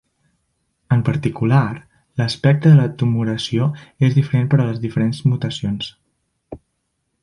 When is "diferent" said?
4.19-4.53